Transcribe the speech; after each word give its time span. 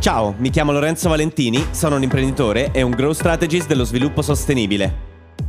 Ciao, 0.00 0.32
mi 0.38 0.50
chiamo 0.50 0.70
Lorenzo 0.70 1.08
Valentini, 1.08 1.66
sono 1.72 1.96
un 1.96 2.04
imprenditore 2.04 2.70
e 2.70 2.82
un 2.82 2.92
growth 2.92 3.16
strategist 3.16 3.66
dello 3.66 3.82
sviluppo 3.82 4.22
sostenibile. 4.22 5.06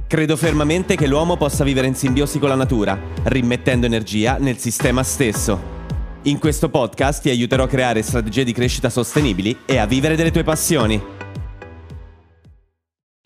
Credo 0.08 0.36
fermamente 0.36 0.96
che 0.96 1.06
l'uomo 1.06 1.38
possa 1.38 1.64
vivere 1.64 1.86
in 1.86 1.94
simbiosi 1.94 2.40
con 2.40 2.50
la 2.50 2.56
natura, 2.56 3.00
rimettendo 3.26 3.86
energia 3.86 4.38
nel 4.40 4.58
sistema 4.58 5.04
stesso. 5.04 5.78
In 6.24 6.40
questo 6.40 6.68
podcast 6.70 7.22
ti 7.22 7.30
aiuterò 7.30 7.66
a 7.66 7.68
creare 7.68 8.02
strategie 8.02 8.44
di 8.44 8.52
crescita 8.52 8.90
sostenibili 8.90 9.56
e 9.68 9.78
a 9.78 9.86
vivere 9.86 10.16
delle 10.16 10.32
tue 10.32 10.44
passioni 10.44 11.00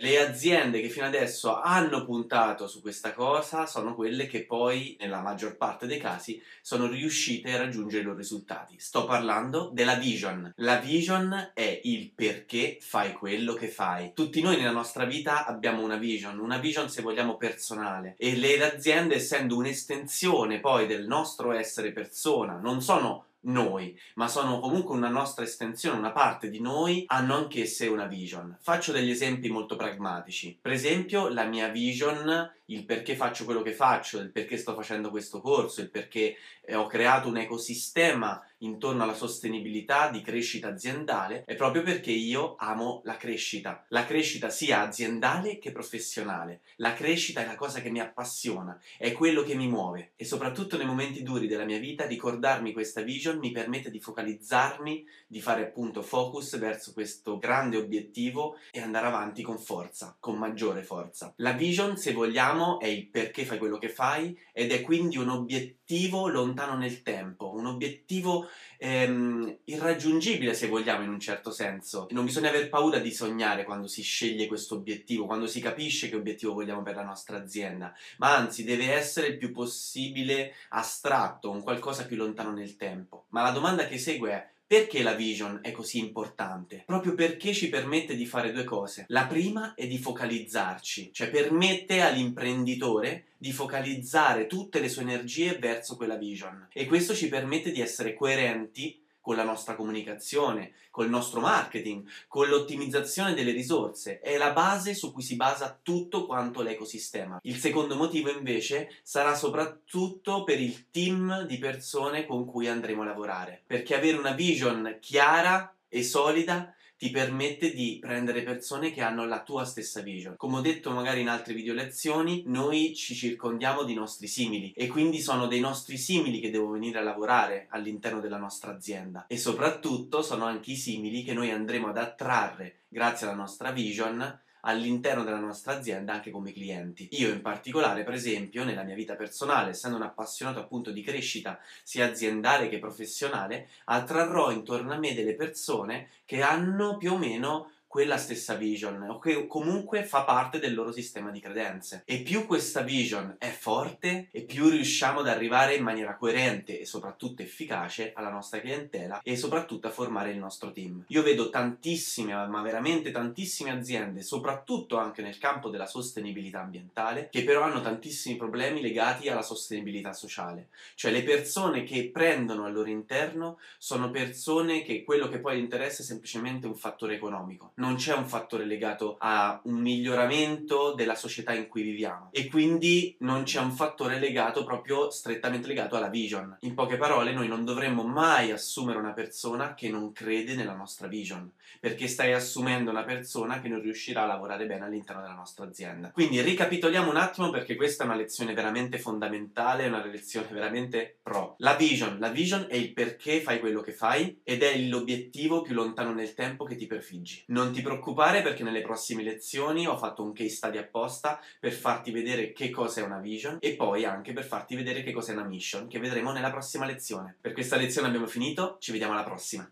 le 0.04 0.20
aziende 0.20 0.82
che 0.82 0.90
fino 0.90 1.06
adesso 1.06 1.62
hanno 1.62 2.04
puntato 2.04 2.68
su 2.68 2.82
questa 2.82 3.14
cosa 3.14 3.66
sono 3.66 3.96
quelle 3.96 4.28
che 4.28 4.46
poi, 4.46 4.98
nella 5.00 5.22
maggior 5.22 5.56
parte 5.56 5.88
dei 5.88 5.98
casi, 5.98 6.44
sono 6.62 6.88
riuscite 6.88 7.54
a 7.54 7.58
raggiungere 7.58 8.02
i 8.02 8.06
loro 8.06 8.18
risultati. 8.18 8.78
Sto 8.78 9.06
parlando 9.06 9.70
della 9.72 9.96
vision. 9.96 10.52
La 10.58 10.76
vision 10.76 11.52
è 11.54 11.80
il 11.84 12.12
perché 12.14 12.80
fai 12.82 13.14
quello 13.14 13.54
che 13.54 13.70
fai. 13.70 14.12
Tutti 14.14 14.42
noi 14.42 14.58
nella 14.58 14.72
nostra 14.72 15.06
vita 15.06 15.46
abbiamo 15.46 15.82
una 15.82 15.96
vision, 15.96 16.38
una 16.38 16.58
vision 16.58 16.90
se 16.90 17.02
vogliamo 17.02 17.38
personale 17.38 18.16
e 18.18 18.36
le 18.36 18.62
aziende 18.62 19.16
essendo 19.16 19.56
un'estensione 19.56 20.60
poi 20.60 20.86
del 20.86 21.08
nostro 21.08 21.54
essere 21.54 21.94
persona, 21.94 22.58
non 22.58 22.82
sono 22.82 23.28
noi, 23.44 23.98
ma 24.16 24.28
sono 24.28 24.60
comunque 24.60 24.96
una 24.96 25.10
nostra 25.10 25.44
estensione, 25.44 25.98
una 25.98 26.12
parte 26.12 26.50
di 26.50 26.60
noi, 26.60 27.04
hanno 27.08 27.36
anch'esse 27.36 27.88
una 27.88 28.06
vision. 28.06 28.58
Faccio 28.62 28.92
degli 28.92 29.10
esempi 29.10 29.50
molto 29.50 29.76
pragmatici. 29.76 30.58
Per 30.62 30.72
esempio, 30.72 31.28
la 31.30 31.46
mia 31.46 31.68
vision, 31.70 32.52
il 32.66 32.86
perché 32.86 33.16
faccio 33.16 33.46
quello 33.46 33.62
che 33.62 33.74
faccio, 33.74 34.20
il 34.20 34.32
perché 34.32 34.58
sto 34.58 34.76
facendo 34.76 35.10
questo 35.10 35.42
corso, 35.42 35.82
il 35.82 35.90
perché 35.90 36.36
eh, 36.62 36.76
ho 36.76 36.88
creato 36.88 37.28
un 37.28 37.38
ecosistema 37.38 38.42
intorno 38.60 39.04
alla 39.04 39.14
sostenibilità 39.14 40.10
di 40.10 40.22
crescita 40.22 40.70
aziendale, 40.70 41.44
è 41.46 41.56
proprio 41.56 41.84
perché 41.84 42.12
io 42.12 42.56
amo 42.58 43.02
la 43.04 43.18
crescita. 43.18 43.86
La 43.90 44.06
crescita 44.06 44.50
sia 44.50 44.82
aziendale 44.82 45.60
che 45.60 45.72
professionale. 45.72 46.62
La 46.78 46.94
crescita 46.94 47.42
è 47.42 47.46
la 47.46 47.56
cosa 47.56 47.82
che 47.82 47.90
mi 47.90 48.00
appassiona, 48.00 48.80
è 48.98 49.12
quello 49.12 49.44
che 49.44 49.56
mi 49.56 49.68
muove 49.68 50.14
e 50.16 50.26
soprattutto 50.26 50.78
nei 50.78 50.86
momenti 50.86 51.24
duri 51.24 51.48
della 51.48 51.66
mia 51.66 51.80
vita 51.80 52.06
ricordarmi 52.06 52.72
questa 52.72 53.02
vision 53.02 53.38
mi 53.38 53.52
permette 53.52 53.92
di 53.92 54.00
focalizzarmi, 54.00 55.06
di 55.28 55.42
fare 55.42 55.64
appunto 55.64 56.02
focus 56.02 56.58
verso 56.58 56.94
questo 56.94 57.38
grande 57.38 57.78
obiettivo 57.78 58.58
e 58.72 58.80
andare 58.80 59.08
avanti 59.08 59.42
con 59.42 59.58
forza, 59.58 60.16
con 60.20 60.38
maggiore 60.38 60.84
forza. 60.84 61.34
La 61.38 61.52
vision, 61.52 61.98
se 61.98 62.14
vogliamo, 62.14 62.80
è 62.80 62.88
il 62.88 63.08
perché 63.08 63.46
fai 63.46 63.58
quello 63.58 63.78
che 63.78 63.90
fai 63.90 64.38
ed 64.52 64.72
è 64.72 64.82
quindi 64.82 65.18
un 65.18 65.30
obiettivo 65.30 66.28
lontano 66.28 66.78
nel 66.78 67.02
tempo, 67.02 67.54
un 67.54 67.66
obiettivo 67.66 68.48
ehm, 68.78 69.60
irraggiungibile 69.66 70.54
se 70.54 70.68
vogliamo 70.68 71.04
in 71.04 71.10
un 71.10 71.20
certo 71.20 71.52
senso. 71.52 72.08
Non 72.12 72.26
bisogna 72.26 72.50
aver 72.50 72.70
paura 72.70 73.00
di 73.00 73.12
sognare 73.12 73.64
quando 73.64 73.88
si 73.88 74.02
sceglie 74.02 74.48
questo 74.48 74.76
obiettivo, 74.76 75.26
quando 75.26 75.48
si 75.48 75.60
capisce 75.60 76.10
che 76.10 76.16
obiettivo 76.16 76.54
vogliamo 76.54 76.84
per 76.84 76.96
la 76.96 77.04
nostra 77.04 77.38
azienda, 77.38 77.94
ma 78.18 78.36
anzi 78.36 78.64
deve 78.64 78.92
essere 78.92 79.28
il 79.28 79.38
più 79.38 79.52
possibile 79.52 80.54
astratto, 80.70 81.52
un 81.52 81.62
qualcosa 81.64 82.06
più 82.06 82.18
lontano 82.18 82.52
nel 82.52 82.76
tempo. 82.76 83.26
Ma 83.30 83.42
la 83.42 83.52
domanda 83.52 83.88
che 83.88 83.98
segue 83.98 84.32
è 84.32 84.53
perché 84.74 85.04
la 85.04 85.14
vision 85.14 85.60
è 85.62 85.72
così 85.72 86.00
importante? 86.00 86.82
Proprio 86.84 87.14
perché 87.14 87.54
ci 87.54 87.70
permette 87.70 88.16
di 88.16 88.26
fare 88.26 88.52
due 88.52 88.64
cose. 88.64 89.06
La 89.10 89.28
prima 89.28 89.76
è 89.76 89.86
di 89.86 90.00
focalizzarci, 90.00 91.12
cioè 91.14 91.30
permette 91.30 92.02
all'imprenditore 92.02 93.26
di 93.38 93.52
focalizzare 93.52 94.48
tutte 94.48 94.80
le 94.80 94.90
sue 94.90 95.04
energie 95.04 95.60
verso 95.60 95.96
quella 95.96 96.16
vision 96.16 96.70
e 96.74 96.88
questo 96.88 97.14
ci 97.14 97.30
permette 97.30 97.72
di 97.72 97.82
essere 97.82 98.16
coerenti 98.16 99.03
con 99.24 99.38
la 99.38 99.46
nostra 99.46 99.76
comunicazione, 99.76 100.74
col 100.92 101.08
nostro 101.08 101.40
marketing, 101.40 102.06
con 102.28 102.50
l'ottimizzazione 102.50 103.34
delle 103.34 103.54
risorse. 103.54 104.20
È 104.20 104.36
la 104.36 104.52
base 104.52 104.94
su 104.94 105.14
cui 105.14 105.24
si 105.24 105.38
basa 105.38 105.80
tutto 105.82 106.26
quanto 106.26 106.62
l'ecosistema. 106.62 107.40
Il 107.44 107.56
secondo 107.56 107.96
motivo 107.96 108.30
invece 108.30 108.90
sarà 109.02 109.34
soprattutto 109.34 110.44
per 110.44 110.60
il 110.60 110.90
team 110.92 111.44
di 111.44 111.58
persone 111.58 112.26
con 112.26 112.46
cui 112.46 112.68
andremo 112.68 113.04
a 113.04 113.06
lavorare, 113.06 113.64
perché 113.66 113.96
avere 113.96 114.18
una 114.18 114.34
vision 114.34 114.98
chiara 115.00 115.74
e 115.88 116.04
solida 116.04 116.76
ti 117.04 117.12
permette 117.12 117.74
di 117.74 117.98
prendere 118.00 118.44
persone 118.44 118.94
che 118.94 119.02
hanno 119.02 119.26
la 119.26 119.44
tua 119.44 119.66
stessa 119.66 120.00
vision. 120.00 120.38
Come 120.38 120.60
ho 120.60 120.62
detto 120.62 120.90
magari 120.92 121.20
in 121.20 121.28
altre 121.28 121.54
video 121.54 121.74
lezioni, 121.74 122.44
noi 122.46 122.96
ci 122.96 123.14
circondiamo 123.14 123.84
di 123.84 123.94
nostri 123.94 124.26
simili 124.26 124.72
e 124.74 124.88
quindi 124.88 125.20
sono 125.20 125.48
dei 125.48 125.60
nostri 125.60 125.98
simili 125.98 126.40
che 126.40 126.50
devono 126.50 126.72
venire 126.72 127.00
a 127.00 127.04
lavorare 127.04 127.68
all'interno 127.72 128.22
della 128.22 128.38
nostra 128.38 128.72
azienda 128.72 129.26
e 129.28 129.38
soprattutto 129.38 130.22
sono 130.22 130.46
anche 130.46 130.72
i 130.72 130.78
simili 130.78 131.24
che 131.24 131.34
noi 131.34 131.52
andremo 131.52 131.90
ad 131.90 131.98
attrarre 131.98 132.84
grazie 132.88 133.28
alla 133.28 133.36
nostra 133.36 133.72
vision 133.72 134.40
all'interno 134.66 135.24
della 135.24 135.40
nostra 135.40 135.78
azienda 135.78 136.14
anche 136.14 136.32
come 136.32 136.52
clienti. 136.52 137.08
Io 137.12 137.30
in 137.30 137.42
particolare, 137.42 138.04
per 138.04 138.14
esempio, 138.14 138.64
nella 138.64 138.84
mia 138.84 138.96
vita 138.96 139.16
personale, 139.16 139.72
essendo 139.72 139.98
un 139.98 140.04
appassionato 140.04 140.60
appunto 140.60 140.92
di 140.92 141.02
crescita 141.02 141.60
sia 141.84 142.06
aziendale 142.06 142.70
che 142.70 142.80
professionale, 142.80 143.70
attrarrò 143.86 144.52
intorno 144.52 144.94
a 144.94 144.98
me 144.98 145.14
delle 145.14 145.36
persone 145.36 146.10
che 146.26 146.42
hanno 146.42 146.98
più 146.98 147.14
o 147.14 147.18
meno 147.18 147.72
quella 147.94 148.18
stessa 148.18 148.56
vision 148.56 149.04
o 149.04 149.20
che 149.20 149.46
comunque 149.46 150.04
fa 150.04 150.24
parte 150.24 150.58
del 150.58 150.74
loro 150.74 150.92
sistema 150.92 151.30
di 151.30 151.40
credenze. 151.40 152.02
E 152.08 152.24
più 152.24 152.48
questa 152.48 152.82
vision 152.82 153.36
è 153.38 153.50
forte 153.50 154.30
e 154.32 154.42
più 154.42 154.68
riusciamo 154.68 155.20
ad 155.20 155.28
arrivare 155.28 155.76
in 155.76 155.84
maniera 155.84 156.16
coerente 156.16 156.80
e 156.80 156.88
soprattutto 156.88 157.44
efficace 157.44 158.12
alla 158.16 158.32
nostra 158.32 158.62
clientela 158.62 159.22
e 159.22 159.38
soprattutto 159.38 159.86
a 159.86 159.92
formare 159.92 160.32
il 160.32 160.40
nostro 160.40 160.72
team. 160.72 161.04
Io 161.10 161.22
vedo 161.22 161.52
tantissime, 161.52 162.34
ma 162.48 162.64
veramente 162.64 163.12
tantissime 163.12 163.70
aziende, 163.70 164.24
soprattutto 164.24 164.98
anche 164.98 165.22
nel 165.22 165.38
campo 165.38 165.70
della 165.70 165.86
sostenibilità 165.86 166.62
ambientale, 166.62 167.30
che 167.30 167.44
però 167.44 167.62
hanno 167.62 167.82
tantissimi 167.82 168.38
problemi 168.38 168.82
legati 168.82 169.30
alla 169.30 169.44
sostenibilità 169.44 170.14
sociale. 170.14 170.70
Cioè 170.96 171.12
le 171.12 171.22
persone 171.22 171.84
che 171.84 172.10
prendono 172.12 172.66
al 172.66 172.74
loro 172.74 172.90
interno 172.90 173.60
sono 173.78 174.10
persone 174.10 174.82
che 174.82 175.04
quello 175.04 175.30
che 175.30 175.38
poi 175.38 175.60
interessa 175.60 176.02
è 176.02 176.06
semplicemente 176.06 176.66
un 176.66 176.74
fattore 176.74 177.14
economico 177.14 177.74
non 177.84 177.96
c'è 177.96 178.14
un 178.16 178.26
fattore 178.26 178.64
legato 178.64 179.18
a 179.20 179.60
un 179.66 179.76
miglioramento 179.76 180.94
della 180.94 181.16
società 181.16 181.52
in 181.52 181.68
cui 181.68 181.82
viviamo 181.82 182.30
e 182.32 182.48
quindi 182.48 183.14
non 183.20 183.44
c'è 183.44 183.60
un 183.60 183.72
fattore 183.72 184.20
legato 184.20 184.64
proprio 184.64 185.10
strettamente 185.10 185.68
legato 185.68 185.98
alla 185.98 186.08
vision. 186.08 186.56
In 186.62 186.76
poche 186.76 186.96
parole, 186.96 187.34
noi 187.34 187.50
non 187.50 187.66
dovremmo 187.66 188.04
mai 188.04 188.52
assumere 188.52 189.00
una 189.00 189.12
persona 189.12 189.74
che 189.74 189.90
non 189.90 190.14
crede 190.14 190.56
nella 190.56 190.76
nostra 190.76 191.08
vision, 191.08 191.52
perché 191.82 192.08
stai 192.08 192.32
assumendo 192.32 192.90
una 192.90 193.04
persona 193.04 193.60
che 193.60 193.68
non 193.68 193.82
riuscirà 193.82 194.24
a 194.24 194.28
lavorare 194.28 194.66
bene 194.66 194.86
all'interno 194.86 195.22
della 195.22 195.34
nostra 195.34 195.66
azienda. 195.66 196.12
Quindi 196.12 196.42
ricapitoliamo 196.42 197.10
un 197.10 197.18
attimo 197.18 197.50
perché 197.50 197.76
questa 197.76 198.04
è 198.04 198.06
una 198.06 198.16
lezione 198.16 198.54
veramente 198.54 198.98
fondamentale, 198.98 199.88
una 199.88 200.06
lezione 200.06 200.48
veramente 200.52 201.18
pro. 201.22 201.56
La 201.58 201.76
vision, 201.76 202.18
la 202.20 202.30
vision 202.30 202.68
è 202.70 202.78
il 202.78 202.94
perché 202.94 203.42
fai 203.42 203.60
quello 203.60 203.82
che 203.82 203.92
fai 203.92 204.40
ed 204.46 204.64
è 204.64 204.78
l'obiettivo 204.78 205.62
più 205.62 205.74
lontano 205.74 206.14
nel 206.14 206.34
tempo 206.34 206.64
che 206.64 206.78
ti 206.78 206.88
prefiggi. 206.88 207.44
Non 207.48 207.73
ti 207.74 207.82
preoccupare 207.82 208.42
perché 208.42 208.64
nelle 208.64 208.82
prossime 208.82 209.24
lezioni 209.24 209.86
ho 209.86 209.98
fatto 209.98 210.24
un 210.24 210.32
case 210.32 210.50
study 210.50 210.78
apposta 210.78 211.40
per 211.60 211.74
farti 211.74 212.12
vedere 212.12 212.54
che 212.54 212.70
cosa 212.70 213.02
è 213.02 213.04
una 213.04 213.20
vision 213.20 213.58
e 213.60 213.76
poi 213.76 214.06
anche 214.06 214.32
per 214.32 214.46
farti 214.46 214.76
vedere 214.76 215.04
che 215.04 215.12
cosa 215.12 215.32
è 215.32 215.36
una 215.36 215.46
mission 215.46 215.88
che 215.88 216.00
vedremo 216.00 216.32
nella 216.32 216.52
prossima 216.52 216.86
lezione. 216.86 217.36
Per 217.42 217.52
questa 217.52 217.76
lezione 217.76 218.08
abbiamo 218.08 218.28
finito, 218.28 218.78
ci 218.80 218.92
vediamo 218.92 219.14
alla 219.14 219.24
prossima. 219.24 219.62